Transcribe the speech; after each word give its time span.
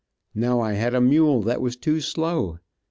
Now 0.33 0.61
I 0.61 0.73
had 0.73 0.95
a 0.95 0.99
mule 0.99 1.43
that 1.43 1.61
was 1.61 1.77
too 1.77 2.01
slow. 2.01 2.57